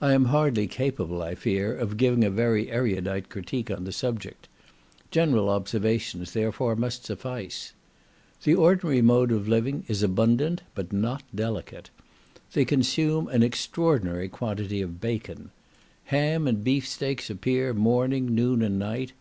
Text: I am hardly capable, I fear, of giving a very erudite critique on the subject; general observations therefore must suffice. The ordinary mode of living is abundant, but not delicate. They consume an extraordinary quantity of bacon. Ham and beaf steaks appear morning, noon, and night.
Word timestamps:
I 0.00 0.14
am 0.14 0.24
hardly 0.32 0.66
capable, 0.66 1.20
I 1.20 1.34
fear, 1.34 1.76
of 1.76 1.98
giving 1.98 2.24
a 2.24 2.30
very 2.30 2.70
erudite 2.70 3.28
critique 3.28 3.70
on 3.70 3.84
the 3.84 3.92
subject; 3.92 4.48
general 5.10 5.50
observations 5.50 6.32
therefore 6.32 6.74
must 6.76 7.04
suffice. 7.04 7.74
The 8.42 8.54
ordinary 8.54 9.02
mode 9.02 9.30
of 9.30 9.48
living 9.48 9.84
is 9.86 10.02
abundant, 10.02 10.62
but 10.74 10.94
not 10.94 11.24
delicate. 11.34 11.90
They 12.54 12.64
consume 12.64 13.28
an 13.28 13.42
extraordinary 13.42 14.30
quantity 14.30 14.80
of 14.80 14.98
bacon. 14.98 15.50
Ham 16.06 16.46
and 16.46 16.64
beaf 16.64 16.86
steaks 16.86 17.28
appear 17.28 17.74
morning, 17.74 18.34
noon, 18.34 18.62
and 18.62 18.78
night. 18.78 19.12